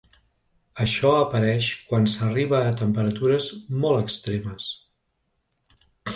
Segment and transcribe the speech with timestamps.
[0.85, 3.51] Això apareix quan s’arriba a temperatures
[3.85, 4.73] molt extremes.